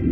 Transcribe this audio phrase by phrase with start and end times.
[0.00, 0.08] 欢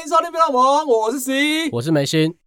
[0.00, 0.48] 迎收听《别闹
[0.86, 2.38] 我是 C，我是梅心。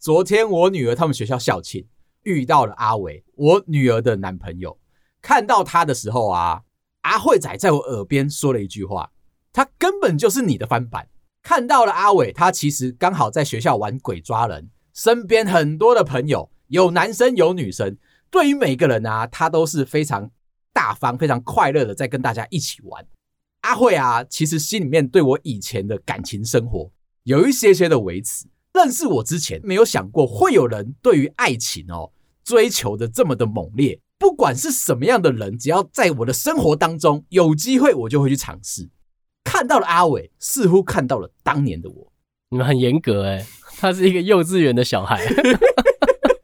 [0.00, 1.86] 昨天我女儿他们学校校庆，
[2.24, 4.80] 遇到了阿伟，我女儿的男朋友。
[5.20, 6.62] 看到他的时候啊，
[7.02, 9.12] 阿慧仔在我耳边说了一句话
[9.52, 11.06] ：“他根本就是你的翻版。”
[11.42, 17.96] 看到了阿伟，他其实刚好在学校玩鬼抓人，身边很多的朋友，有男生有女生。
[18.30, 20.30] 对于每个人啊，他都是非常
[20.72, 23.04] 大方、非常快乐的在跟大家一起玩。
[23.62, 26.90] 阿慧啊，其实心里面对我以前的感情生活
[27.24, 28.46] 有一些些的维持。
[28.72, 32.10] 认识我之前，没有想过会有人对于爱情哦
[32.42, 34.00] 追求的这么的猛烈。
[34.18, 38.88] 不管是什么样的人，只要在我的生活当中有机会，我就会去尝试。
[39.44, 42.12] 看到了阿伟，似乎看到了当年的我。
[42.50, 43.46] 你们很严格诶，
[43.78, 45.26] 他是一个幼稚园的小孩，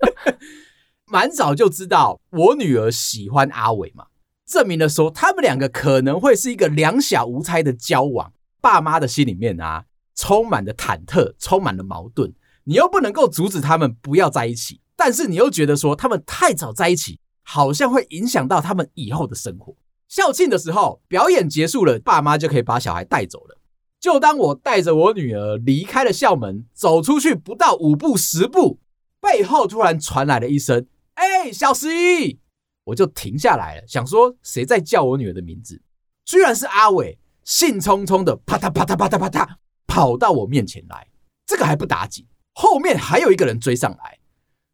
[1.06, 4.06] 蛮早就知道我女儿喜欢阿伟嘛，
[4.46, 8.32] 证明了说他们两个可能会是一个两小无猜的交往。
[8.60, 12.32] 爸妈的心里面啊，充满了忐忑，充满了矛盾。
[12.64, 17.20] 你又不能够阻止他们不要在一起，但是你又觉得说他们太早在一起。
[17.50, 19.74] 好像会影响到他们以后的生活。
[20.08, 23.58] 校庆的时候，表演结束了，爸妈就可以把小孩带走了。
[24.00, 28.78] 就当我带着我女儿离开了校门，走出去不到五步十步，
[29.20, 32.38] 背后突然传来了一声：“哎，小十一！”
[32.84, 35.82] 我就停下来了，想说谁在叫我女儿的名字？
[36.24, 39.48] 居然是阿伟，兴冲冲的啪嗒啪嗒啪嗒啪嗒
[39.86, 41.06] 跑到我面前来。
[41.44, 44.18] 这个还不打紧，后面还有一个人追上来，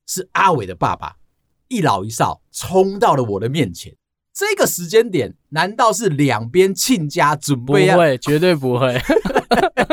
[0.06, 1.16] 是阿伟的爸爸。
[1.68, 3.96] 一老一少冲到了我的面前，
[4.34, 7.94] 这个时间点难道是两边亲家准备啊？
[7.94, 9.00] 不会，绝对不会。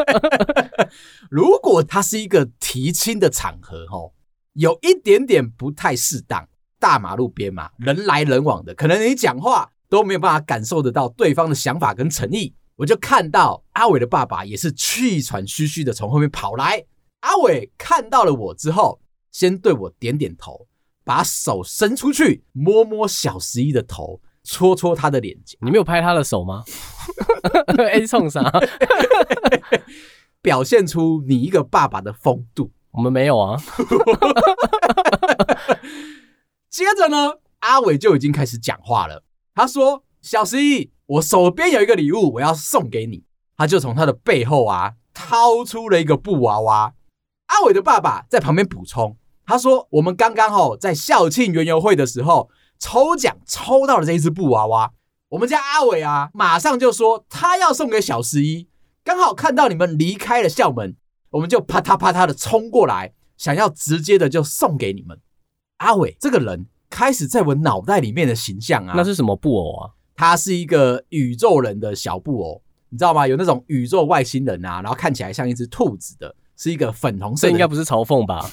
[1.29, 4.15] 如果它是一个提亲的场合，吼，
[4.53, 6.49] 有一点点不太适当。
[6.79, 12.55] 大马路边嘛，人来人往的，可能你讲话都没有办法感受得到对方的想法跟诚意。
[12.77, 16.83] 我就看到阿伟的爸爸也是气喘吁吁的从后面跑来。
[17.19, 18.99] 阿伟看到了我之后，
[19.31, 20.67] 先对我点点头。
[21.03, 25.57] 把手伸出去，摸摸小十一的头，戳戳他的脸颊。
[25.61, 26.63] 你没有拍他的手吗？
[27.77, 28.51] 哎，冲啥？
[30.41, 32.71] 表现出你一个爸爸的风度。
[32.91, 33.57] 我们没有啊。
[36.69, 39.23] 接着呢，阿伟就已经开始讲话了。
[39.53, 43.23] 他说：“小十一，我手边有一个礼物，我要送给你。”
[43.57, 46.93] 他就从他的背后啊，掏出了一个布娃娃。
[47.47, 49.17] 阿伟的爸爸在旁边补充。
[49.45, 52.49] 他说：“我们刚刚吼在校庆园游会的时候
[52.81, 54.91] 抽奖抽到了这一只布娃娃，
[55.29, 58.67] 我们家阿伟啊，马上就说他要送给小十一。
[59.03, 60.95] 刚好看到你们离开了校门，
[61.29, 65.19] 我们就啪嗒啪嗒的冲过来，想要直接的就送给你们。
[65.77, 69.91] 阿伟这个人开始在我脑袋里面的形象啊，那是什么布偶啊？
[70.15, 73.27] 他是一个宇宙人的小布偶，你知道吗？
[73.27, 78.47] 有那种宇宙外星人啊，然后看起来像一只兔子的。”是一个粉红色，这应该不是嘲讽吧？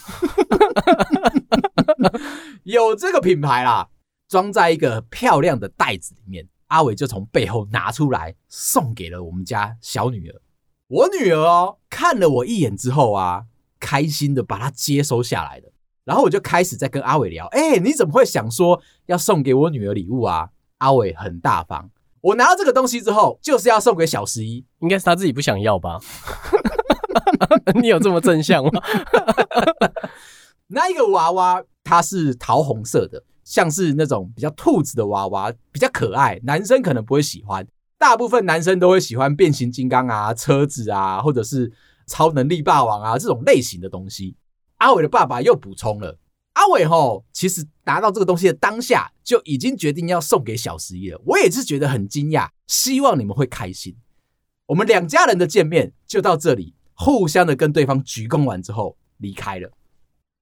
[2.64, 3.86] 有这个品牌啦，
[4.28, 6.46] 装在一个漂亮的袋子里面。
[6.68, 10.40] 阿伟就从背后拿出来，送给了我们家小女儿。
[10.88, 13.44] 我女儿哦，看了我一眼之后啊，
[13.80, 15.72] 开心的把它接收下来了。
[16.04, 21.90] 然后我就开始在跟阿伟聊：“哎，你怎么会想说要送给我女儿礼物啊？”阿伟很大方，
[22.20, 25.98] 我拿到这个东西之后，就是要送给小十一，应该是他自己不想要吧。
[27.80, 28.82] 你有这么正向吗？
[30.68, 36.38] 那一个娃娃它是桃红色的，像是那种比较兔子的娃娃，比较可爱。
[36.42, 37.66] 男生可能不会喜欢，
[37.96, 41.72] 大部分男生都会喜欢变形金刚啊、车子啊，或者是
[42.06, 44.36] 超能力霸王啊这种类型的东西。
[44.76, 46.18] 阿伟的爸爸又补充了，
[46.52, 51.18] 阿伟吼，其实拿到这个东西的当下就已经决定要送给小十一了。
[51.24, 53.96] 我也是觉得很惊讶，希望你们会开心。
[54.66, 56.74] 我们两家人的见面就到这里。
[57.00, 59.70] 互相的跟对方鞠躬完之后离开了，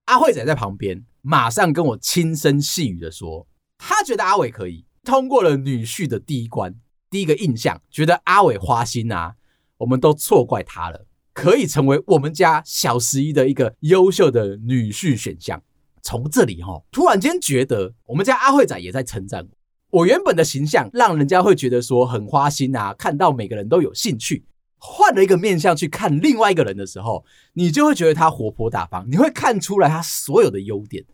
[0.07, 6.73] 阿慧仔在旁边马上跟我轻声细语的说，他觉得阿伟可以通过了女婿的第一关，
[7.11, 9.35] 第一个印象觉得阿伟花心啊，
[9.79, 15.61] 我们都错怪他了，可以成为我们家小十一的一个优秀的女婿选项。
[16.01, 19.45] 从这里哈，突然间觉得我们家阿慧仔也在成长
[19.91, 24.45] 我，原本的形象让人家会觉得说很花心啊，看到每个人都有兴趣。
[24.79, 27.25] 换了一个面向去看另外一个人的时候，
[27.55, 31.05] 你就会觉得他活泼大方，你会看出来他所有的优点。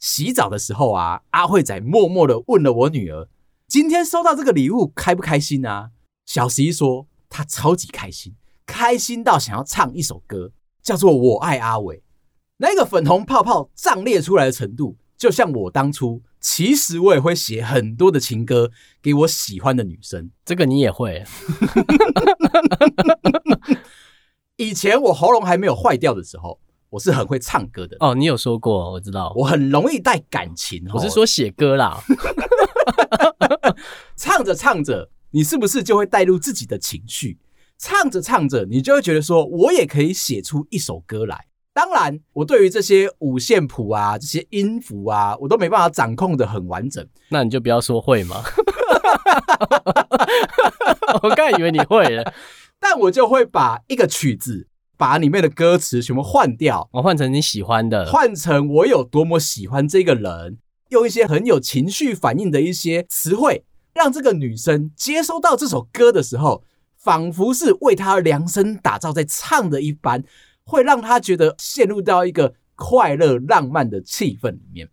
[0.00, 3.28] 洗澡的时候啊，阿慧仔默默的问了我女儿
[3.68, 5.90] ：“今天收到这个礼物开不开心啊？”
[6.24, 10.52] 小十一说：“他超级开心，开心到想要唱一首歌，
[10.82, 11.98] 叫做《我爱阿伟》。”
[12.58, 18.70] 那个粉红泡泡胀裂出来的程度，就像我当初，其实我也会写很多的情歌
[19.02, 20.30] 给我喜欢的女生。
[20.44, 21.22] 这个你也会？
[24.56, 26.60] 以前我喉咙还没有坏掉的时候，
[26.90, 27.96] 我是很会唱歌的。
[28.00, 30.84] 哦，你有说过，我知道，我很容易带感情。
[30.92, 32.02] 我是说写歌啦，
[34.16, 37.38] 唱着唱着，你是不是就会带入自己的情绪？
[37.78, 41.46] 唱着唱着，你就会觉得说，我也可以写出一首歌来。
[41.72, 47.06] 当然，我对于这些五线谱啊、这些音符啊，我都没办法掌控的很完整。
[47.28, 48.42] 那你就不要说会嘛。
[51.22, 52.34] 我刚以为你会了，
[52.80, 54.66] 但我就会把一个曲子，
[55.00, 60.58] 把里面的歌词全部换掉，我换成你喜欢的，换成我有多么喜欢这个人，
[60.90, 63.64] 用一些很有情绪反应的一些词汇，
[63.94, 66.62] 让这个女生接收到这首歌的时候。
[67.02, 70.22] 仿佛是为他量身打造在唱的一般，
[70.64, 74.86] 会让她觉得陷入到一个快乐浪漫的气氛里面。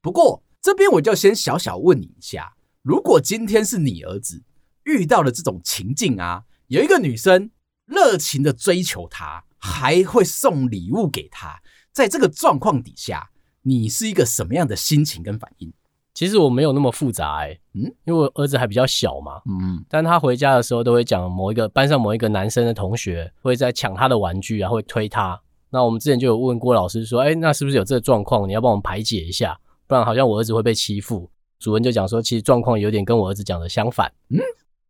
[0.00, 4.44] 不过这边我就先小小问你一下：如果今天是你儿子
[4.84, 7.50] 遇到了这种情境啊，有一个女生
[7.86, 11.60] 热情的追求他，还会送礼物给他，
[11.92, 13.30] 在这个状况底下，
[13.62, 15.72] 你是一个什么样的心情跟反应？
[16.12, 25.40] 其实我没有那么复杂哎、欸，嗯，因为我儿子还比较小嘛，嗯，但他回家的时候都会讲某一个班上某一个男生的同学会在抢他的玩具啊，会推他。
[25.70, 28.48] 那我们之前就有问郭老师说，哎，那是不是有这个状况？
[28.48, 29.58] 你要帮我们排解一下，
[29.88, 31.28] 不然好像我儿子会被欺负。
[31.58, 34.38] 主任就讲说，其实状况有点跟我儿子讲的相反，嗯，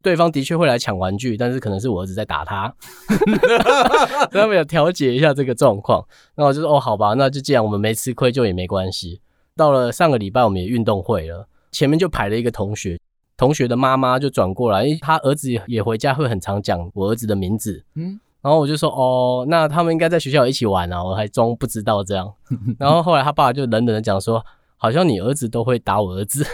[0.04, 2.72] 对方的确会来抢玩具，但是可能是我儿子在打他，
[4.30, 6.06] 他们有调解一下这个状况。
[6.36, 9.22] 那我就说，哦，好吧，那就既然我们没吃亏，就也没关系。
[9.56, 13.00] 到了上个礼拜，我们也运动会了，前面就排了一个同学，
[13.38, 22.30] 同学的妈妈就转过来，因为他儿子也回家会很常讲我儿子的名字，嗯，然后我就说哦，那他们应该在学校一起玩啊，我还装不知道这样，
[22.78, 24.44] 然后后来他爸就冷冷的讲说，
[24.76, 26.44] 好像你儿子都会打我儿子，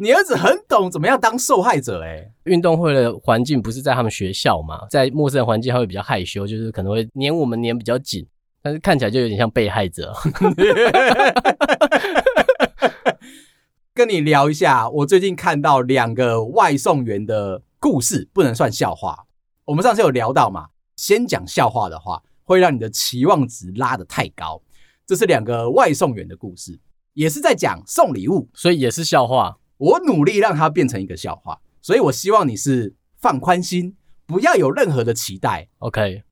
[0.00, 8.24] 你儿子很懂怎么样当受害者哎，运动会的环境不是在他们学校嘛，在陌生的环境他会比较害羞，就是可能会黏我们黏比较紧。
[8.62, 10.14] 但是看起来就有点像被害者。
[13.92, 19.26] 跟你聊一下，我最近看到两个外送员的故事，不能算笑话。
[19.64, 24.62] 我们上次有聊到嘛，先讲笑话的话，会让你的期望值拉得太高。
[25.04, 26.78] 这是两个外送员的故事，
[27.14, 29.58] 也是在讲送礼物，所以也是笑话。
[29.78, 33.96] 我努力让它变成一个笑话，所以我希望你是放宽心，
[34.26, 35.68] 不要有任何的期待。
[35.78, 36.22] OK。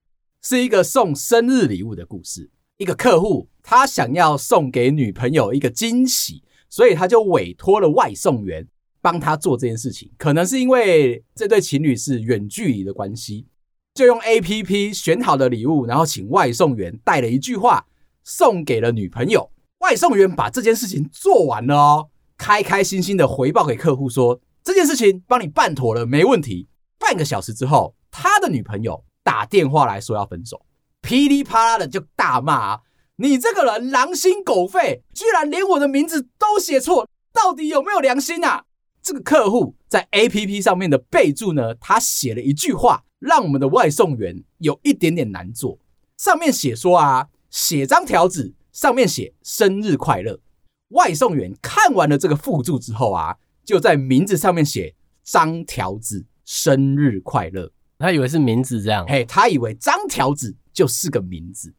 [0.42, 2.50] 是一个送生日礼物的故事。
[2.76, 8.68] 一个客户他想要送给女朋友一个惊喜，所以他就委托了外送员
[9.00, 10.12] 帮他做这件事情。
[10.16, 13.46] 可能是因为这对情侣是远距离的关系，
[13.94, 17.86] 就用 APP 选好的礼物，然后请外送员带了一句话
[18.22, 19.50] 送给了女朋友。
[19.78, 26.68] 外送员把这件事情做完了哦，开开心心的回报给客户说：“这件事情帮你办妥了，没问题。”
[26.98, 29.04] 半个小时之后，他的女朋友。
[29.26, 30.64] 打电话来说要分手，
[31.00, 32.80] 噼里啪啦的就大骂啊，
[33.16, 38.66] 你这个人狼心狗肺，居然连我的名字都写错，到底有没有良心啊？
[39.02, 45.76] 这个客户在 APP 上面的备注呢，他写了一句话，让我们的外送员有一点点难做。
[46.16, 50.38] 上面写说啊，写张条子，上面写生日快乐。
[50.88, 57.70] 外送员看完了这个附注之后啊，就在名字上面写张条子生日快乐。
[57.98, 61.74] 他以为是名字这样，嘿，他以为张条子就是个名字。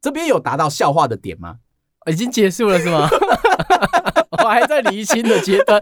[0.00, 1.58] 这边有达到笑话的点吗？
[2.10, 3.08] 已经结束了是吗？
[4.42, 5.80] 我还在厘清的阶段。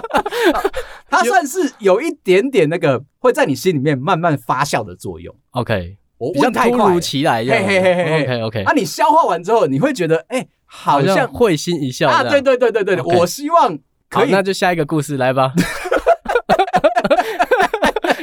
[1.10, 5.34] 他算是有一点点那个会在你心里面慢慢发酵的作用。
[5.50, 8.62] OK，我问太快，突如其来，嘿嘿嘿嘿，OK OK。
[8.64, 12.22] 那你消化完之后，你会觉得，哎，好像会心一笑啊！
[12.22, 13.76] 对对对对对，我希望
[14.08, 14.30] 可以。
[14.30, 15.52] 那就下一个故事来吧。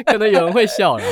[0.05, 1.03] 可能有人会笑了。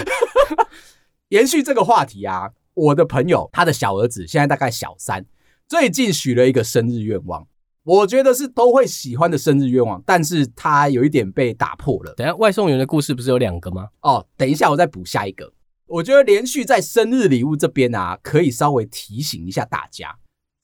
[1.30, 5.26] 延续这个话题啊，我的朋友他的小儿子现在大概小三，
[5.68, 7.46] 最近许了一个生日愿望，
[7.84, 12.14] 我觉得是都会喜欢的生日愿望，但是他有一点被打破了。
[12.16, 13.90] 等下外送员的故事不是有两个吗？
[14.02, 15.52] 哦，等一下我再补下一个。
[15.88, 20.16] 我觉得连续在生日礼物这边啊，可以稍微提醒一下大家，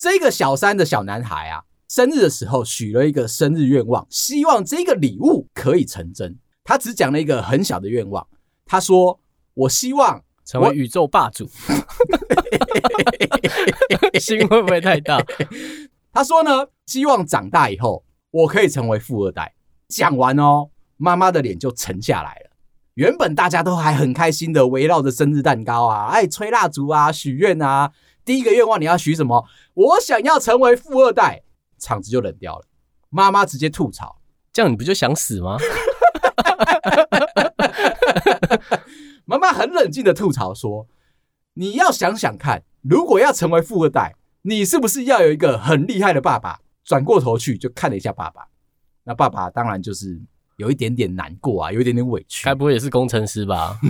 [0.02, 6.40] 这个小三的小男孩啊，生日的时候许了一个生日愿望，希望这个礼物可以成真。
[6.64, 8.28] 他只讲了一个很小的愿望，
[8.66, 9.20] 他说
[9.54, 11.48] ：“我希望成为宇宙霸主。”
[14.20, 15.24] 心会不会太大？
[16.12, 19.54] 他说呢，希望长大以后我可以成为富二代。
[19.88, 22.50] 讲完哦，妈妈的脸就沉下来了。
[22.96, 27.92] 原本大家都还很开心的围绕着生日蛋糕啊，哎，吹蜡烛啊，许愿啊。
[28.24, 29.46] 第一个愿望你要许什么？
[29.74, 31.44] 我想要成为富二代。
[31.80, 32.66] 场子就冷掉了。
[33.10, 34.22] 妈妈直接吐槽
[34.54, 35.58] ：“这样你不就想死吗？”
[39.26, 40.88] 妈妈很冷静的吐槽说
[41.56, 48.48] ：“你要想想看，如果要成为富二代，你是不是要有一个很厉害的爸爸？”转过头去就看了一下爸爸，
[49.04, 50.20] 那爸爸当然就是
[50.58, 52.44] 有一点点难过啊，有一点点委屈。
[52.46, 53.80] 该不会也是工程师吧？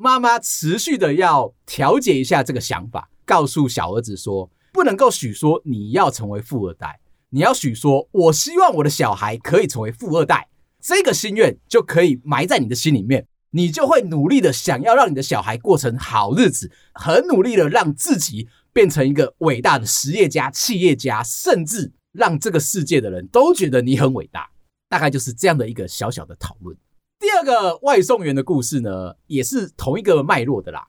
[0.00, 7.00] 妈妈持续的要调节一下这个想法，告诉小儿子说：“不能够许说你要成为富二代，
[7.30, 10.48] 你要许说我希望我的小孩可以成为富二代。”
[10.80, 24.48] 这个心愿就可以埋在你的心里面，你就会努力的想要让你的小孩过成好日子，很努力的让自己变成一个伟大的实业家、企业家，甚至让这个世界的人都觉得你很伟大。
[24.88, 26.76] 大概就是这样的一个小小的讨论。
[27.18, 30.86] 第二个外送员的故事呢，也是同一个脉络的啦。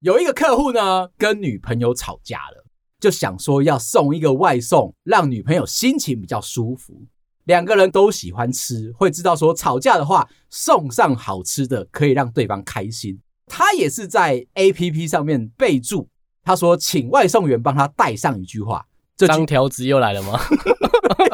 [0.00, 2.64] 有一个客户呢，跟女朋友吵架了，
[2.98, 7.02] 就想说要送一个外送，让女朋友心情比较舒服。
[7.44, 13.20] 两个人都喜欢吃，会知道说吵架的话送上好吃的可以让对方开心。
[13.46, 16.08] 他也是在 APP 上面备注，
[16.42, 18.84] 他说请外送员帮他带上一句话。
[19.16, 20.38] 这张条子又来了吗？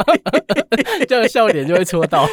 [1.08, 2.26] 这个笑点就会戳到。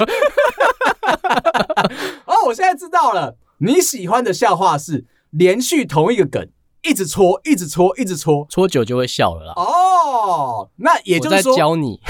[2.25, 6.49] 哦，我现在知道了，你喜欢的笑话是连续同一个梗，
[6.83, 9.53] 一直戳，一直戳，一直戳，戳久就会笑了啦。
[9.55, 11.99] 哦，那也就是说，我在教你。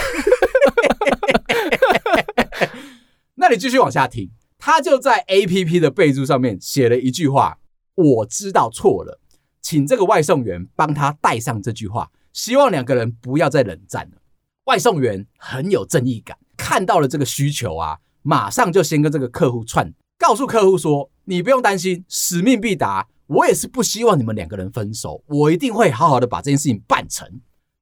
[3.36, 4.30] 那你继续往下听，
[4.60, 7.58] 他就在 APP 的备注上面写了一句话
[7.96, 9.20] ：“我知道错了，
[9.62, 14.18] 请这个外送员帮他带上这句话，希望两个人不要再冷战了。”
[14.66, 23.08] 外送员很有正义感，看到了这个需求啊，马上就先跟这个客户串，告诉客户说：“你不用担心，使命必达。
[23.28, 27.28] 我也是不希望你们两个人分手，我一定会好好的把这件事情办成。”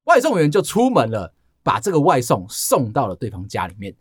[0.04, 1.34] 外送员就出门了。
[1.62, 3.94] 把这个外送送到了对方家里面，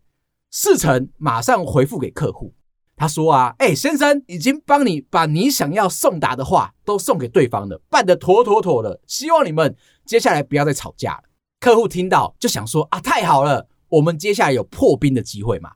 [0.50, 2.53] 事成马上回复给客户。
[2.96, 9.01] 他说啊，哎，先生已经帮你把你想要送达的话都送给对方了，办得妥妥妥的。
[9.08, 11.24] 希望你们接下来不要再吵架了。
[11.60, 15.72] 客户听到就想说啊，太好了，我们接下来有破冰的机会嘛。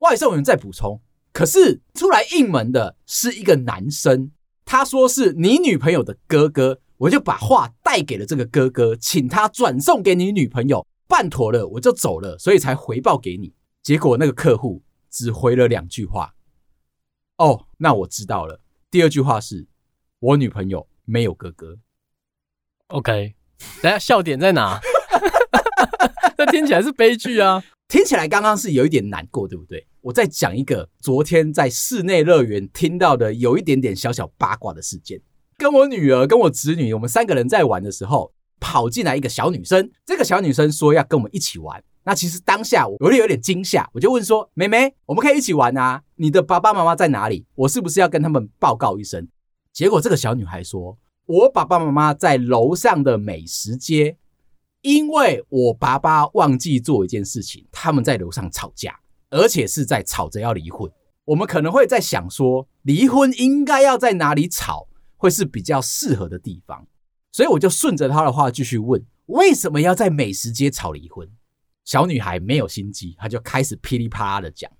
[0.00, 1.00] 外送员再补充，
[1.32, 4.30] 可是出来应门的是一个男生，
[4.64, 10.86] 他说是你女朋友的哥哥，我就把话带给了这个哥哥，请他转送给你女朋友。
[11.10, 13.54] 办妥了，我就走了，所以才回报给你。
[13.82, 16.34] 结果那个客户只回了两句话。
[17.38, 18.60] 哦，那我知道了。
[18.90, 19.66] 第二句话是
[20.18, 21.78] 我女朋友没有哥哥。
[22.88, 23.34] OK，
[23.80, 24.78] 等下笑点在哪？
[26.36, 27.64] 这听起来是悲剧啊！
[27.88, 29.86] 听起来刚刚是有一点难过，对不对？
[30.02, 35.20] 我再讲一个昨天在室内乐园听到的有一点点小小八卦的事件。
[35.56, 38.32] 跟我女儿、跟我侄女，我们三个人在玩的时候。
[38.60, 41.80] 跑进来一个小女生，这个小女生说要跟我们一起玩。
[42.02, 46.02] 那其实当下我有点有点惊吓，我就问说：“妹妹，我们可以一起玩啊？
[46.16, 47.46] 你的爸爸妈妈在哪里？
[47.54, 49.28] 我是不是要跟他们报告一声？”
[49.72, 54.16] 结果这个小女孩说：“我爸爸妈妈在楼上的美食街，
[54.82, 58.98] 因为我爸爸忘记做一件事情，他们在楼上吵架，
[59.30, 60.90] 而且是在吵着要离婚。
[61.24, 66.86] 我们可能会在想说，离婚应该要在哪里吵，会是比较适合的地方。”
[67.30, 71.28] 所以我就顺着他的话继续问：为什么要在美食街吵离婚？
[71.84, 74.70] 小女孩没有心机，她就开始噼里啪啦的讲。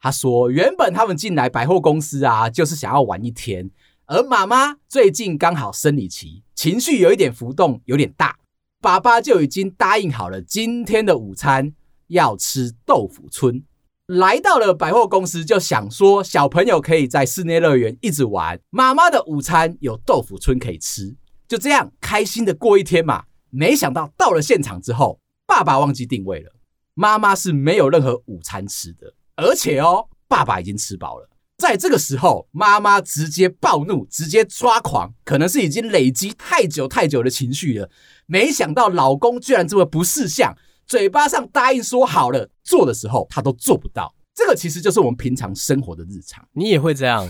[0.00, 3.70] 她说：原本他们进来百货公司啊，就是想要玩一天，
[4.06, 8.38] 而妈妈最近刚好生理期，情绪有一点浮动，有点大。
[8.80, 11.72] 爸爸就已经答应好了，今天的午餐
[12.08, 13.64] 要吃豆腐村。
[14.06, 21.16] 来到了百货公司，就想说小朋友可以在室内乐园一直玩，妈妈的午餐有豆腐村可以吃。
[21.48, 26.52] 就这样开心的过一天嘛，没想到到了现场之后，爸爸忘记定位了，
[26.94, 31.28] 妈妈是没有任何午餐吃的，而且哦，爸爸已经吃饱了。
[31.58, 37.90] 在这个时候，妈妈直接暴怒，直接抓狂，可能是已经累积太久太久的情绪了。
[38.26, 44.14] 没想到老公居然这么不识相，嘴巴上答应说好了，做的时候他都做不到。
[44.34, 46.46] 这个其实就是我们平常生活的日常。
[46.52, 47.28] 你也会这样？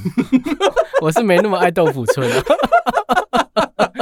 [1.00, 2.42] 我是没那么爱豆腐村啊。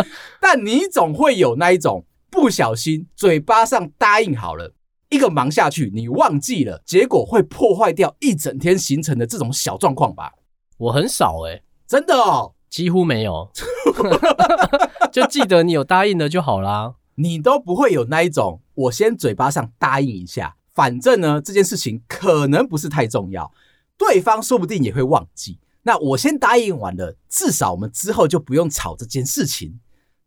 [0.40, 4.74] 但你总会有那一种不小心嘴巴上答应好了，
[5.08, 10.32] 一个忙下去你忘记了，结果会破坏掉一整天行程的这种小状况吧？
[10.78, 13.50] 我很少诶，真的哦，几乎没有，
[15.12, 16.94] 就记得你有答应的就好啦。
[17.14, 23.50] 你都不会有那一种，我先嘴巴上答应一下，反正呢这件事情可能不是太重要，
[23.96, 25.58] 对方说不定也会忘记。
[25.84, 29.78] 那我先答应完了，至少我们之后就不用吵这件事情。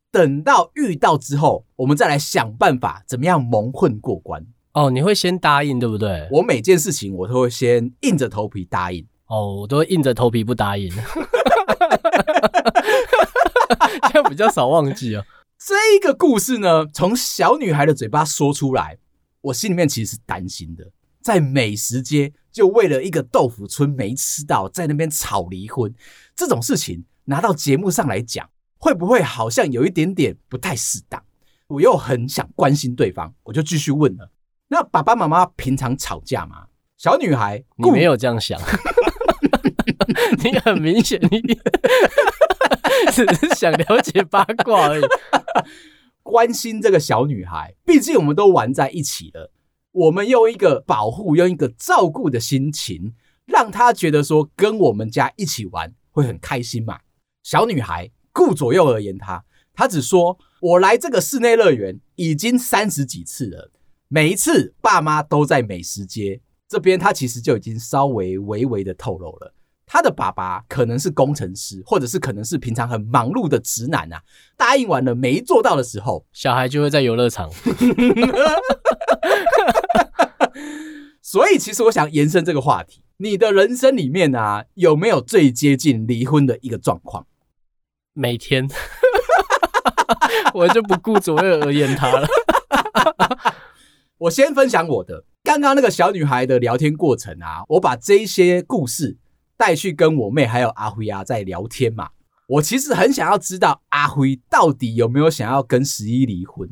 [0.09, 4.43] 等到遇到之后，我们再来想办法怎么样蒙混过关。
[4.79, 6.25] 哦，你会先答应，对不对？
[6.31, 9.05] 我每件事情我都会先硬着头皮答应。
[9.27, 10.89] 哦，我都会硬着头皮不答应，
[14.13, 15.25] 这样比较少忘记哦。
[15.57, 18.97] 这个故事呢，从小女孩的嘴巴说出来，
[19.41, 20.89] 我心里面其实是担心的。
[21.21, 25.93] 在美食街，就为了一个豆腐村没吃到，在那边吵离婚，
[26.37, 31.21] 这种事情拿到节目上来讲，会不会好像有一点点不太适当？
[31.67, 34.31] 我又很想关心对方，我就继续问了：
[34.69, 36.67] 那爸爸妈妈平常吵架吗？
[36.97, 38.59] 小女孩，你没有这样想，
[40.43, 41.41] 你很明显，你
[43.13, 45.03] 只是想了解八卦而已，
[46.21, 49.51] 关心这个小女孩，毕竟我们都玩在一起了。
[49.91, 56.99] 我们用一个保护、用一个照顾的心情，让她觉得说跟我们家一起玩会很开心嘛。
[57.41, 63.71] 小女孩顾左右而言她，她只说：“我来这个室内乐园已经三十几次了，
[64.09, 69.53] 每一次爸妈都在美食街这边。”他其实就已经稍微微微的透露了，
[69.85, 74.21] 他的爸爸可能是工程师，或者是可能是平常很忙碌的直男啊。
[74.57, 77.49] 答应完了没做到的时候，小孩就会在游乐场。
[81.21, 87.27] 所以，其实我想延伸这个话题，你的人生里面啊，有没有最接近离婚的一个状况？
[88.13, 88.67] 每天，
[90.55, 92.27] 我就不顾左右而言他了。
[94.19, 99.17] 我先分享我的，刚刚那个小女孩的聊天过程啊，我把这一些故事
[99.55, 102.09] 带去跟我妹还有阿辉啊在聊天嘛。
[102.49, 106.69] 我其实很想要知道阿辉到底有没有想要跟十一离婚。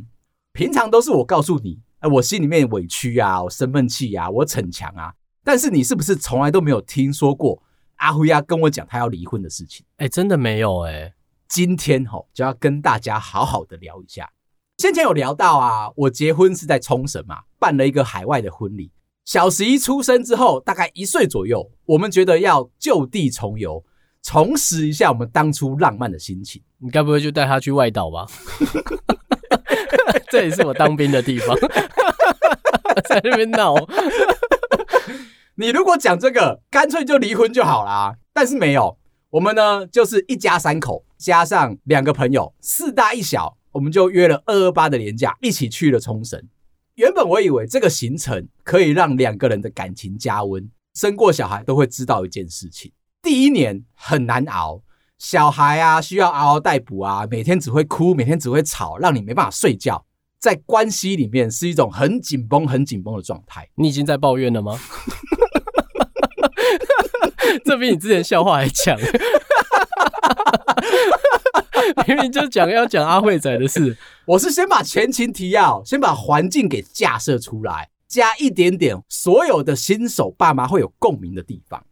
[0.52, 1.80] 平常都是我告诉你。
[2.00, 5.14] 哎，我心里面委屈啊，我生闷气啊，我逞强啊。
[5.42, 7.64] 但是你是不是从来都没有听说过
[7.96, 9.86] 阿辉啊跟我讲他要离婚的事情？
[9.96, 11.14] 哎，真的没有哎。
[11.48, 14.30] 今天吼就要跟大家好好的聊一下。
[14.78, 18.92] 先前有聊到啊，我结婚是在冲绳嘛，办了一个海外的婚礼。
[19.26, 23.84] 小十一出生之后，大概一岁左右，我们觉得要就地重游，
[24.22, 26.62] 重拾一下我们当初浪漫的心情。
[26.78, 28.28] 你该不会就带他去外岛吧？
[30.30, 31.58] 这也是我当兵的地方，
[33.10, 33.74] 在那边闹。
[35.56, 38.16] 你如果讲这个，干脆就离婚就好啦。
[38.32, 38.96] 但是没有，
[39.32, 46.44] 我们呢就是一家三口，加上两个朋友，四大一小，我们就约了二二八的年假，一起去了冲绳。
[46.96, 54.82] 原本我以为这个行程可以让两个人的感情加温，生过小孩都会知道一件事情：第一年很难熬。
[55.20, 60.04] 小孩啊，需要嗷嗷待哺啊，每天只会哭，每天只会吵，让你没办法睡觉。
[60.40, 63.70] 在关系里面是一种很紧绷、很紧绷的状态。
[63.76, 64.80] 你已经在抱怨了吗？
[67.64, 68.98] 这比你之前笑话还强。
[72.08, 81.86] 明明就讲要讲阿慧仔的事， 我是先把前情提要，先把环境给架设出来，加一点点所有的新手爸妈会有共鸣的地方。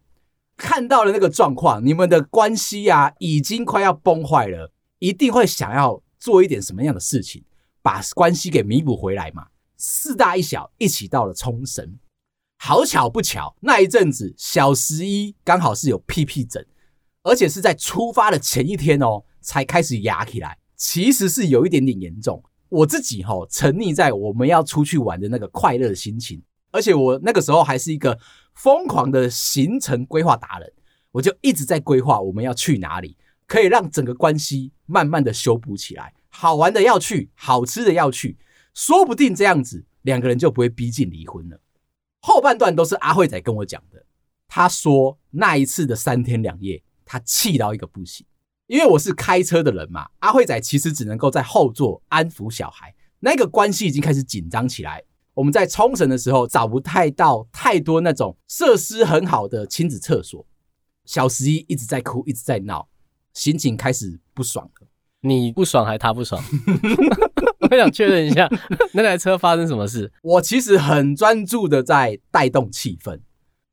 [0.56, 7.44] 看到了那个状况，你们的关系啊，已经快要崩坏了，一定会想要做一点什么样的事情，
[7.82, 9.48] 把关系给弥补回来嘛。
[9.76, 11.98] 四大一小一起到了冲绳，
[12.58, 16.66] 好巧不巧，那一阵子小十一刚好是有屁屁疹，
[17.26, 22.40] 而且是在出发的前一天哦，才开始压起来，其实是有一点点严重。
[22.68, 26.40] 我自己吼、哦，沉溺在我们要出去玩的那个快乐的心情。
[26.70, 28.16] 而且我那个时候还是一个
[28.54, 30.72] 疯狂的行程规划达人，
[31.10, 33.16] 我就一直在规划我们要去哪里，
[33.48, 36.14] 可以让整个关系慢慢的修补起来。
[36.28, 38.38] 好玩的要去，好吃的要去，
[38.72, 41.60] 说不定这样子两个人就不会逼近离婚了。
[42.20, 44.04] 后半段都是阿慧仔跟我讲的，
[44.46, 48.26] 他说那一次的三天两夜，他气到一个不行，
[48.66, 55.02] 因为我是开车的人嘛，阿慧仔其实只能够在后座安抚小孩，那个关系已经开始紧张起来。
[55.32, 60.44] 我们在冲绳的时候找不太到太多那种设施很好的亲子厕所，
[61.04, 62.88] 小十一一直在哭，一直在闹，
[63.32, 64.88] 心情开始不爽了。
[65.20, 66.42] 你不爽还是他不爽？
[67.70, 68.48] 我想确认一下，
[68.94, 70.10] 那台车发生什么事？
[70.22, 73.20] 我其实很专注的在带动气氛，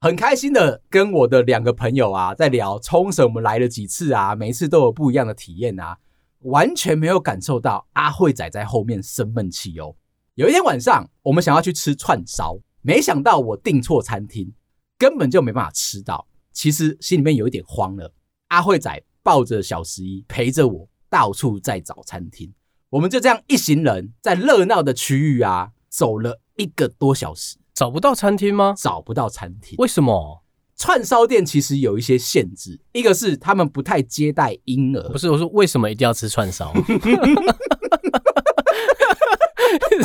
[0.03, 5.97] 很开心的跟我的两个朋友啊在聊冲绳，我们来了几次啊，每次都有不一样的体验啊，
[6.39, 9.95] 完全没有感受到阿慧仔在后面生闷气哦。
[10.35, 14.51] 有一天晚上，我们想要去吃串烧，没想到我订错餐厅，
[14.97, 16.27] 根本就没办法吃到。
[16.51, 18.13] 其实心里面有一点慌了。
[18.49, 22.53] 阿慧仔抱着小十一，陪着我到处在找餐厅。
[22.89, 28.73] 我们就这样一行人在热闹的区域啊，走了一个多小时，找不到餐厅吗？
[28.77, 30.43] 找不到餐厅，为什么？
[30.75, 35.09] 串烧店其实有一些限制，一个是他们不太接待婴儿。
[35.09, 36.73] 不是，我说为什么一定要吃串烧？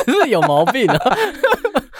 [0.04, 1.16] 是有毛病啊！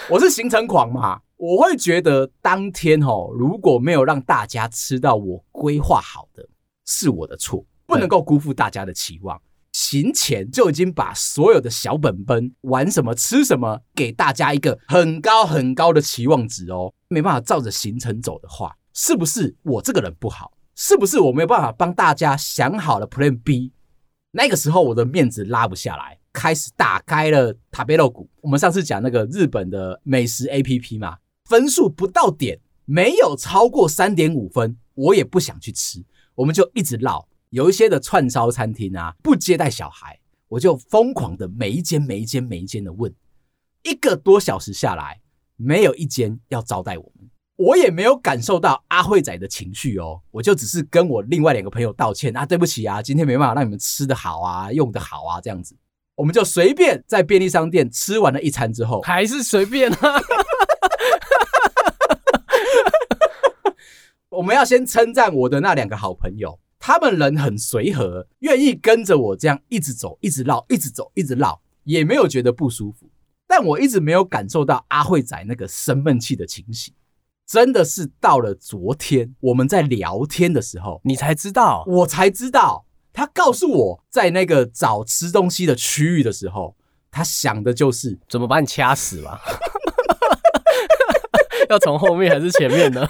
[0.09, 6.47] 我是行程狂嘛，我会觉得当天哦，如果没有让大家吃到我规划好的，
[6.85, 9.39] 是我的错，不能够辜负大家的期望。
[9.71, 16.93] 行前就已经把所有的小本本玩什么吃什么，给大家一个很高很高的期望值哦。
[17.07, 20.51] 没办法照着行程走的话，是不是我这个人不好？
[20.75, 23.73] 是不是我没有办法帮大家想好了 Plan B？
[24.31, 28.29] 那个时候我的面子拉不下来，开始打开了塔贝肉骨。
[28.41, 36.03] 我们上次讲那个日本的美食 APP 嘛，分数不到点，没有超过三点五分，我也不想去吃，
[36.35, 37.27] 我们就一直绕。
[37.51, 43.11] 有一些的串烧餐厅啊，不接待小孩，我就疯狂的每一间每一间每一间的问，
[43.81, 45.19] 一个多小时下来，
[45.55, 55.75] 没有一间要招待我们，我也没有感受到阿慧仔的情绪哦，我就只是跟我另外两个朋友道歉啊，对不起啊，今天没办法让你们吃得好啊，用得好啊，这样子，
[56.13, 60.21] 我们就随便在便利商店吃完了一餐之后，还是随便啊，
[64.29, 66.59] 我们要先称赞我的那两个好朋友。
[66.89, 73.07] 他们人很随和，愿意跟着我这样一直走，一直绕，一直走，一直绕，也没有觉得不舒服。
[73.45, 76.91] 但我一直没有感受到阿慧仔那个生闷气的情形，
[77.45, 86.75] 真的是到了昨天我们在聊天的时候，你才知道，我才知道，他告诉我在那个找吃东西的区域的时候，
[87.11, 89.39] 他想的就是怎么把你掐死吧？
[91.69, 93.07] 要从后面还是前面呢？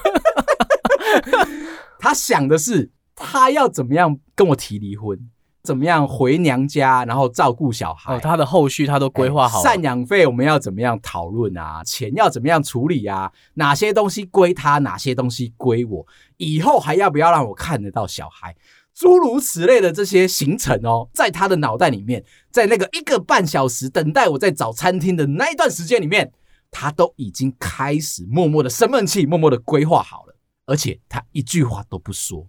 [1.97, 2.91] 他想的是。
[3.19, 5.29] 他要怎么样跟我提离婚？
[5.61, 8.15] 怎么样回娘家，然后照顾小孩？
[8.15, 9.69] 哦，他的后续他都规划好了。
[9.69, 11.83] 赡养费我们要怎么样讨论啊？
[11.83, 13.31] 钱要怎么样处理啊？
[13.55, 16.07] 哪些东西归他，哪些东西归我？
[16.37, 18.55] 以后还要不要让我看得到小孩？
[18.95, 26.31] 诸如此类的这些行程哦，在他的脑袋里面，在那个一个半小时等待我在找餐厅的那一段时间里面，
[26.71, 32.47] 他都已经开始默默的生闷气，默默的规划好了，而且他一句话都不说。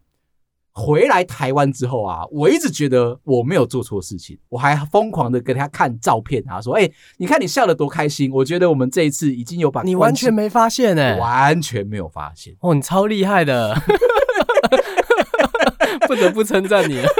[0.73, 13.75] 回来台湾之后啊，我一直觉得我没有做错事情，我还疯狂的给他看照片啊，说：“哎、欸，你看你笑得多开心！”我觉得我们这一次已经有把你完全没发现哎、欸，完全没有发现哦，你超厉害的，
[16.07, 17.03] 不得不称赞你。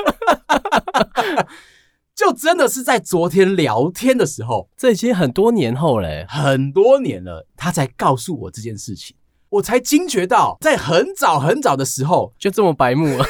[2.15, 9.17] 就真的是在昨天聊天的时候，这已经很多年后了、欸，很多年了，他才告诉我这件事情。
[9.51, 13.25] 我才惊觉到，在很早很早的时候就这么白目了，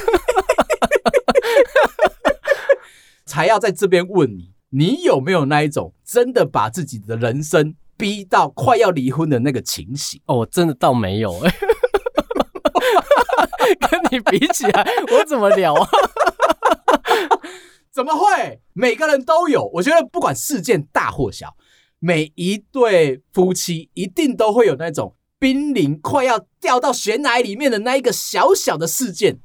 [3.24, 10.20] 才要在这边问你，你有没有那一种真的把自己的人生逼到快要离婚的那个情形？
[10.26, 11.54] 哦，我真的倒没有哎，
[13.88, 15.88] 跟你比起来，我怎么聊啊？
[17.90, 18.60] 怎么会？
[18.74, 21.56] 每个人都有，我觉得不管事件大或小，
[21.98, 25.16] 每一对夫妻一定都会有那种。
[25.40, 29.40] 濒临快要掉到悬崖里面的那一个小小的事件，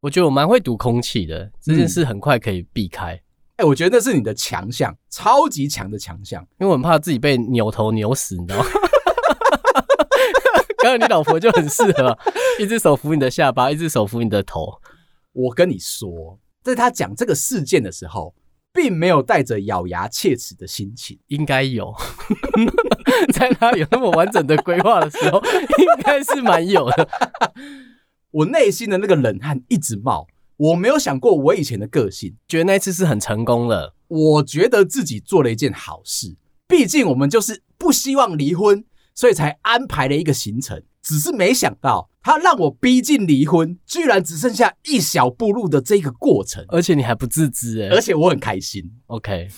[0.00, 3.20] 我觉得我蛮会读空气的，这件事很快可以避开。
[3.56, 8.66] 哎、我觉得那是你的强项，超级强的强项，因为我很怕自己被扭头扭死，你知道吗？
[10.82, 12.18] 刚刚你老婆就很适合，
[12.58, 14.80] 一只手扶你的下巴，一只手扶你的头。
[15.32, 18.34] 我跟你说，在他讲这个事件的时候。
[18.74, 21.94] 并没有带着咬牙切齿的心情，应该有，
[23.32, 25.40] 在他有那么完整的规划的时候，
[25.78, 27.08] 应该是蛮有的。
[28.32, 33.94] 我内心的那个冷汗一直冒，我没有想过我以前的个性，觉得那次是很成功了。
[34.08, 38.84] 我觉得自己做了一件好事，毕竟我们就是不希望离婚，
[39.14, 40.82] 所以才安排了一个行程。
[41.00, 48.82] 只是没想到，他让我逼近离婚，居然只剩下一小步路的这个过程，而且你还不自知诶，而且我很开心。
[49.08, 49.48] OK，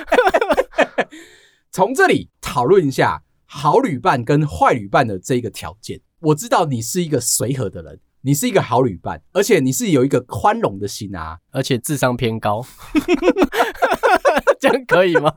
[1.72, 5.98] 从这里讨论一下好旅伴跟坏旅伴的这个条件。
[6.20, 12.62] 我知道你是一个随和的人，你是一个好旅伴，而且你是有一个宽容的心啊，而且智商偏高，
[14.60, 15.32] 这样可以吗？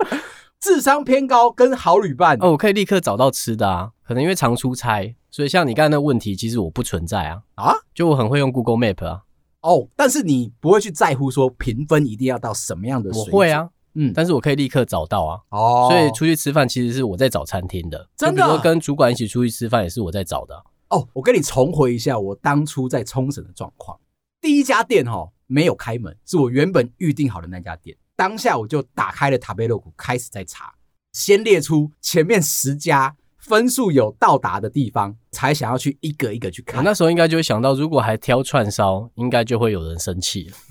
[0.59, 3.91] 智商偏高跟好旅伴哦，我可以立刻找到吃的啊。
[4.05, 9.21] 可能因为常出差，所以像你刚才那个问题，其实我不存在啊啊，就我很会用 Google Map 啊。
[9.61, 13.31] 哦，但是你不会去在乎说评分一定要到什么样的水准？
[13.31, 15.39] 我会啊，嗯，但是我可以立刻找到啊。
[15.49, 18.41] 哦，所以出去吃饭其实是我在找餐厅的，真的。
[18.41, 20.63] 比如说跟主管一起出去吃饭也是我在找的啊。
[20.89, 23.95] 哦，我跟你重回一下我当初在冲绳的状况。
[24.41, 27.95] 第一家店哦没有开门，是我原本预定好的那家店。
[28.15, 30.73] 当下我就打开了塔贝洛谷，开始在查。
[31.11, 33.15] 先列出前面十家
[33.47, 36.83] 分数有到达的地方，才想要去一个一个去看。
[36.83, 40.57] 那时候应该就会想到，如果还挑串烧，应该就会有人生气了。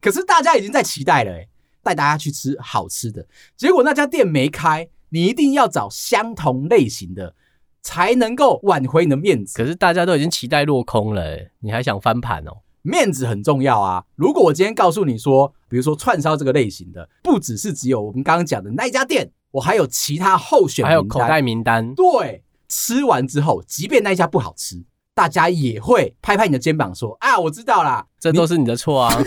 [0.00, 1.46] 可是大家已经在期待了，欸，
[1.82, 7.34] 带大家去吃好吃的，结果那家店没开，你一定要找相同类型的，
[7.82, 9.58] 才能够挽回你的面子。
[9.58, 12.62] 可是大家都已经期待落空了，欸，你还想翻盘哦？
[12.86, 14.04] 面子很重要啊！
[14.14, 21.94] 如果我今天告诉你说，比如说串烧这个类型的，不只是只有我们刚刚讲的那一家店，我还有其他候选，还有口袋名单。
[21.94, 29.14] 对，吃完之后，即便那一家不好吃，大家也会拍拍你的肩膀说：“啊，我知道啦，这都是你的错啊！”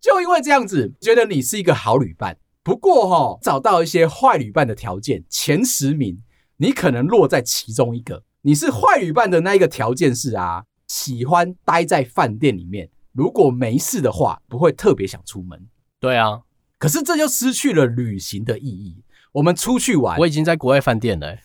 [0.00, 2.36] 就因为这样子，觉得你是一个好旅伴。
[2.62, 6.22] 不过哈，找到一些坏旅伴的条件，前十名，
[6.58, 8.22] 你可能落在其中一个。
[8.46, 15.66] 你是坏旅伴的那一个条件是啊，喜欢待在饭店里面，如果没事的话，不会特别想出门。
[15.98, 16.42] 对啊，
[16.78, 19.02] 可是这就失去了旅行的意义。
[19.32, 21.38] 我们出去玩，我已经在国外饭店了。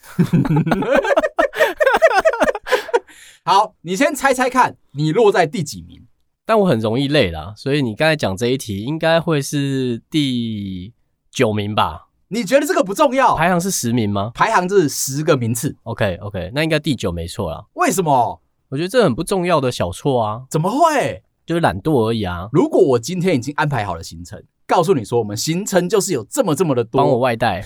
[3.45, 6.05] 好，你先猜猜看，你落在第几名？
[6.45, 10.93] 但我很容易累啦，所以你刚才讲这一题，应该会是第
[11.31, 12.08] 九名吧？
[12.31, 13.35] 你觉得这个不重要？
[13.35, 14.29] 排行是十名吗？
[14.35, 15.75] 排行是十个名次。
[15.81, 17.65] OK OK，那应该第九没错啦。
[17.73, 18.39] 为什么？
[18.69, 20.43] 我觉得这很不重要的小错啊。
[20.47, 21.23] 怎么会？
[21.43, 22.47] 就是懒惰而已啊。
[22.53, 27.65] 如果我今天已经安排好了行程，告诉你说我们行程就是有这么这么的多，帮我外带。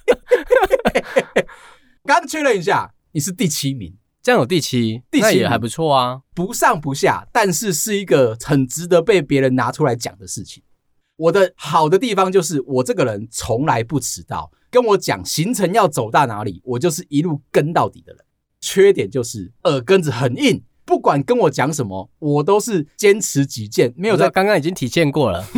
[2.04, 10.62] 刚确认一下，你是第七名，这样有第七，第七那也还不错啊，不上不下，但是是一个很值得被别人拿出来讲的事情。
[11.20, 18.24] 我的好的地方就是我这个人从来不迟到，跟我讲行程要走到哪里，我就是一路跟到底的人。
[18.58, 24.30] 缺点就是耳根子很硬，不管跟我讲什么，我都是坚持己见，没有在。
[24.30, 25.44] 刚刚已经体现过了。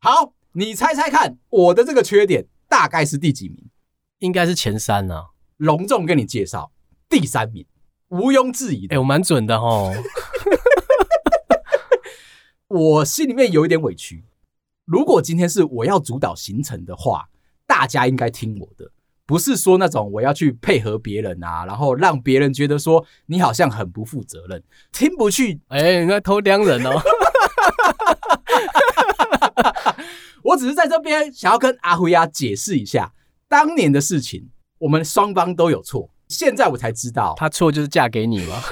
[0.00, 3.70] 好，你猜猜看，我的这个缺点大概是第几名？
[4.18, 5.22] 应该是前三呢、啊。
[5.58, 6.72] 隆重跟你介绍，
[7.08, 7.64] 第三名，
[8.08, 8.94] 毋庸置疑的。
[8.94, 9.94] 哎、欸，我蛮准的哦。
[12.70, 14.24] 我心里面有一点委屈。
[14.84, 17.28] 如果今天是我要主导行程的话，
[17.66, 18.88] 大家应该听我的，
[19.26, 25.60] 不是说那种我要去配合别人啊，然后让别人觉得说你好像很不负责任，听不去。
[25.66, 26.92] 哎、欸，你在偷刁人哦！
[30.44, 33.12] 我只是在这边想要跟阿辉啊解释一下，
[33.48, 36.08] 当年的事情，我们双方都有错。
[36.30, 38.62] 现在我才知道，他错就是嫁给你吗？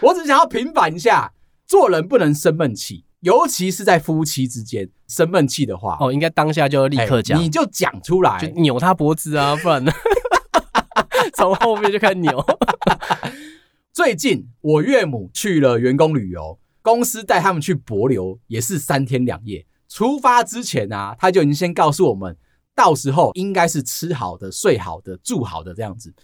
[0.00, 1.30] 我只想要平反一下，
[1.66, 9.92] 做人不能生闷气，尤其是在夫妻之间生闷气的话，哦，应该当下就立刻讲，你就讲出来，就扭他脖子啊， 不然呢，
[11.36, 12.42] 从后面就开始扭。
[13.92, 19.66] 最近我岳母去了员工旅游，公司带他们去博流，也是三天两夜。
[19.86, 22.34] 出发之前啊，他就已经先告诉我们。
[22.80, 26.14] 到时候应该是吃好的、睡好的、住好的这样子。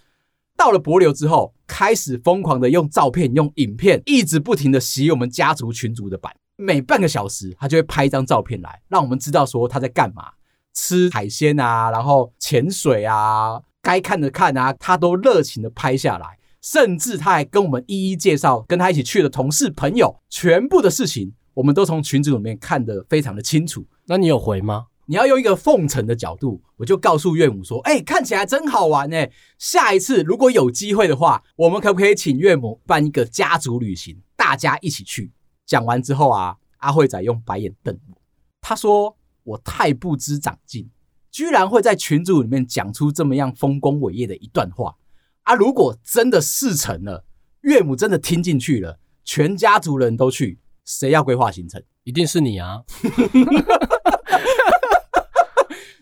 [0.57, 6.35] 到了帛琉之后，开始疯狂的用照片、用影片，一直不停的洗我们家族群组的版。
[6.57, 10.31] 每半个小时，他就会拍一张照片来，让我们知道说他在干嘛，
[10.73, 16.39] 吃海鲜啊，然后潜水啊，该看的看啊，他都热情的拍下来。
[16.63, 23.85] 甚至他还跟我们一一介绍跟他一起去的同事朋友，全部的事情我们都从群组里面看得非常的清楚。
[24.07, 24.87] 那你有回吗？
[25.07, 29.31] 你要用一个奉承的角度，我就告诉岳母说：“哎、欸，看起来真好玩哎！
[29.59, 35.33] 下一次如果有机会的话，我们可不可以请岳母办一个家族旅行，大家一起去？”
[35.65, 38.21] 讲完之后啊，阿慧仔用白眼瞪我，
[38.61, 40.91] 他说：“我太不知长进，
[41.31, 44.97] 居然会在群组里面讲出这么样丰功伟业的一段话
[45.43, 45.55] 啊！
[45.55, 47.25] 如果真的事成了，
[47.61, 51.81] 岳母真的听进去了，全家族人都去，谁要规划行程？
[52.03, 52.83] 一定是你啊！”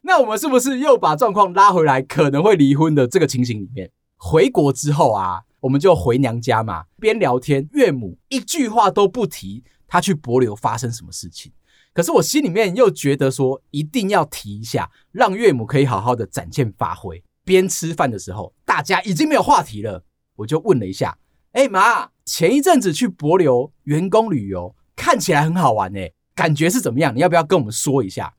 [0.07, 3.90] 那我们是不是又把状况拉回来，可能会离婚的这个情形里面？
[4.17, 11.51] 回国之后啊，我们就回娘家嘛，边聊天，岳母一句话都不提她去帛琉发生什么事情。
[11.95, 17.25] 可是我心里面又觉得说，一定要提一下，让岳母可以好好的展现发挥。
[17.43, 20.05] 边吃饭的时候，大家已经没有话题了，
[20.37, 21.17] 我就问了一下
[21.53, 27.17] ：“哎妈，前一阵子去帛琉员工旅游，看起来很好玩诶，感觉是怎么样？
[27.17, 28.35] 你要不要跟我们说一下？”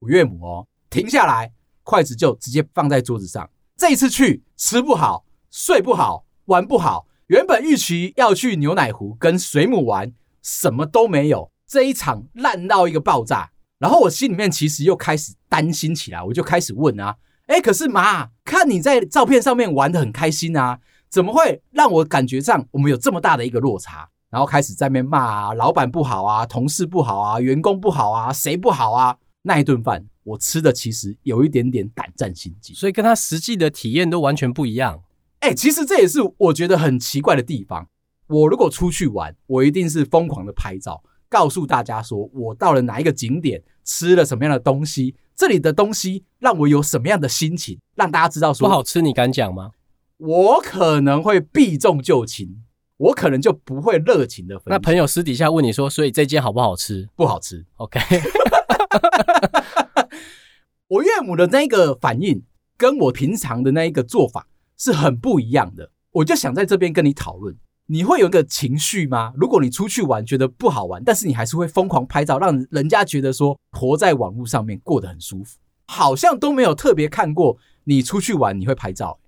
[0.00, 0.66] 我岳母哦。
[0.90, 1.52] 停下来，
[1.84, 3.48] 筷子就直接放在桌子上。
[3.76, 7.06] 这一次去吃不好，睡不好，玩不好。
[7.28, 11.52] 原本预期要去牛奶湖跟水母玩，什么都没有。
[11.64, 13.52] 这一场烂到一个爆炸。
[13.78, 24.08] 然后我心里面其实又开始担心起来，我就开始问啊，哎，可是妈，看你在照片上面玩的很开心啊，怎么会让我感觉上我们有这么大的一个落差？
[24.28, 29.16] 然后开始在那骂啊，老板不好啊，同事不好啊，员工不好啊，谁不好啊？
[29.42, 35.02] 那一顿饭我吃的其实有一点点胆战心惊，所以跟他实际的体验都完全不一样。
[35.40, 37.88] 哎、欸，其实这也是我觉得很奇怪的地方。
[38.26, 49.70] 我如果出去玩，我一定是疯狂的拍照，告诉大家说我到了哪一个景点，吃了什么样的东西，这里的东西让我有什么样的心情，让大家知道说不好吃，你敢讲吗？
[50.18, 52.62] 我可能会避重就轻。
[52.98, 54.64] 我可能就不会热情的分。
[54.66, 57.08] 那朋友私底下问你说，所以这间好不好吃？
[57.16, 57.64] 不好吃。
[57.76, 57.98] OK。
[60.88, 62.44] 我岳母的那个反应
[62.76, 65.92] 跟我平常的那一个做法是很不一样的。
[66.12, 69.32] 我就想在这边跟你讨论，你会有一个情绪吗？
[69.36, 79.20] 如果你出去玩觉得不好玩，但是你还是会疯狂拍照，让人家觉得说活在网络上面过得很舒服，好像都没有特别看过你出去玩你会拍照。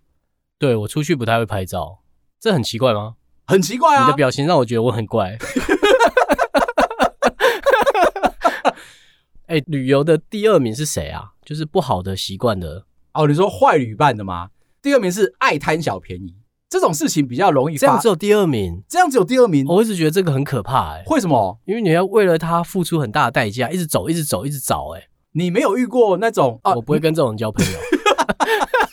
[0.58, 2.00] 对，我出去不太会拍照，
[2.40, 3.14] 这很奇怪吗？
[3.46, 4.04] 很奇怪啊！
[4.04, 5.36] 你的表情让我觉得我很怪。
[9.52, 11.24] 哎、欸，旅游的第二名是谁啊？
[11.44, 13.26] 就是不好的习惯的哦。
[13.28, 14.48] 你说坏旅伴的吗？
[14.80, 16.34] 第二名是爱贪小便宜，
[16.70, 17.80] 这种事情比较容易发。
[17.80, 19.66] 这样只有第二名，这样只有第二名。
[19.68, 21.58] 我一直觉得这个很可怕、欸，哎，为什么？
[21.66, 25.00] 因为你要为了他付出很大的代价，一直走，一直走，一直找、欸。
[25.00, 26.72] 哎，你没有遇过那种啊？
[26.72, 27.72] 我不会跟这种人交朋友。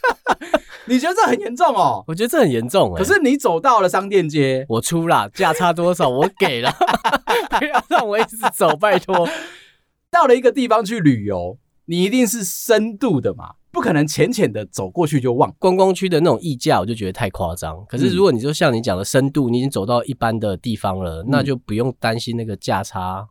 [0.88, 2.04] 你觉得这很严重哦？
[2.06, 3.02] 我觉得这很严重哎、欸。
[3.02, 6.70] 可是你走到了商店街，我出了价差多少，我给了，
[7.58, 9.26] 不要让我一直走，拜托。
[10.12, 15.54] 到了一个地方去旅游，你一定是深度的嘛，不可能浅浅的走过去就忘。
[15.60, 17.86] 观光区的那种溢价，我就觉得太夸张。
[17.88, 23.28] 可是如果你就像你讲的深度，你已经走到一般的地方了，嗯、那就不用担心那个价差。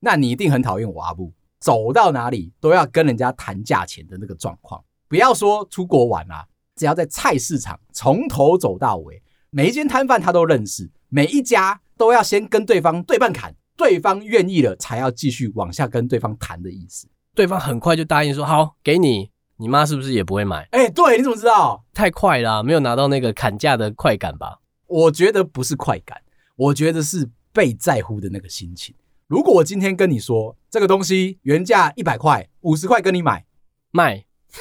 [0.00, 4.82] 那你一定很讨厌我阿布，走到哪里都要跟人家谈价钱的那个状况。
[5.08, 6.46] 不要说出国玩啦、啊。
[6.76, 17.08] 只要在菜市场从头走到尾，每一间摊贩他都认识，每一家都要先跟对方对半砍，对方愿意了才要继续往下跟对方谈的意思。
[17.34, 19.30] 对方很快就答应说好，给你。
[19.56, 20.68] 你妈是不是也不会买？
[20.72, 21.82] 哎、欸，对，你怎么知道？
[21.94, 24.60] 太快了，没有拿到那个砍价的快感吧？
[24.86, 26.20] 我觉得不是快感，
[26.56, 28.94] 我觉得是被在乎的那个心情。
[29.26, 33.46] 如果我今天跟你说这个东西原价一百块，五十块跟你买，
[33.92, 34.26] 卖。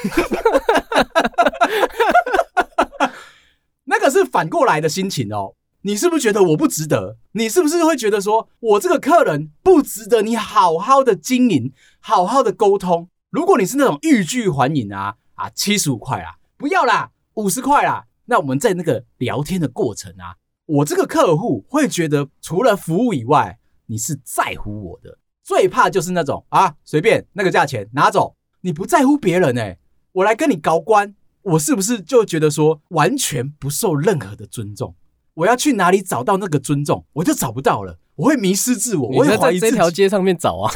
[3.84, 7.18] 那个是反过来的心情哦，你是不是觉得我不值得？
[7.32, 13.10] 你是不是会觉得说我这个客人不值得你好好的经营，好好的沟通？
[13.30, 25.18] 如果你是那种欲拒还迎啊啊，七十五块啊，不要啦，五十块啦，那我们在那个聊天的过程啊，我这个客户会觉得除了服务以外，你是在乎我的。
[25.44, 29.80] 最怕就是那种啊，随便那个价钱拿走，你不在乎别人欸。
[30.12, 34.94] 我来跟你搞关，我是不是就觉得说完全不受任何的尊重？
[35.39, 39.58] 我要去哪里找到那个尊重，我就找不到了，我会迷失自我，我会怀疑。
[39.60, 40.69] 在这条街上面找啊，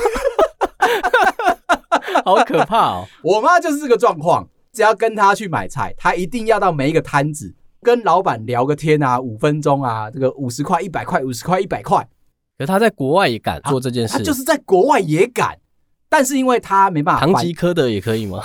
[2.23, 3.05] 好可怕哦！
[3.23, 12.07] 我妈就是这个状况，只要跟她去买菜，她一定要到每一个摊子跟老板聊个天啊，五分钟啊，这个五十块、一百块、五十块、一百块。
[12.57, 15.57] 可是她在国外也敢做这件事，她就是在国外也敢，
[16.07, 18.41] 但是因为她没办法，唐吉诃德也可以吗？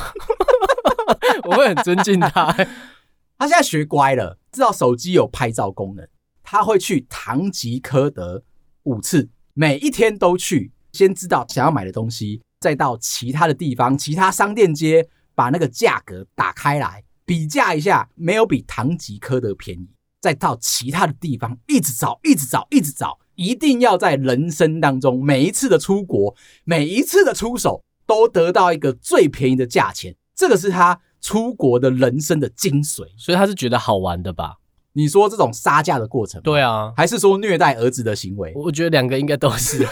[1.46, 2.52] 我会很尊敬他。
[3.38, 6.06] 他现在学乖了，知道手机有拍照功能，
[6.42, 8.42] 他会去唐吉诃德
[8.84, 19.88] 五次，每一天都去，先知道想要买的东西，再到其他的地方、其他商店街，把那个价格打开来比价一下，没有比唐吉诃德便宜，
[20.20, 26.34] 再到其他的地方一直找、一直找、一直找，一定要在人生当中每一次的出国、
[26.64, 30.16] 每一次的出手，都得到一个最便宜的价钱。
[30.34, 34.56] 这个是他出国的人生的精髓，所以他是觉得好玩的吧？
[34.92, 36.40] 你说这种杀价的过程？
[36.42, 38.52] 对啊，还是说虐待儿子的行为？
[38.56, 39.86] 我觉得两个应该都是，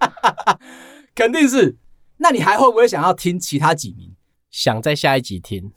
[1.14, 1.76] 肯定是。
[2.18, 4.14] 那你还会不会想要听其他几名？
[4.50, 5.72] 想在下一集听，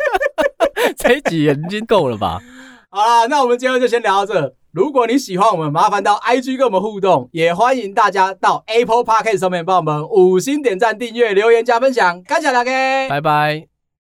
[0.96, 2.40] 这一集已经够了吧？
[2.90, 4.54] 好啦，那我们今天就先聊到这。
[4.72, 13.69] 如果你喜欢我们，麻烦到 IG 跟我们互动，也欢迎大家到 Apple Podcast 上面帮我们五星点赞、订阅、留言、加分享，感谢大家，拜拜。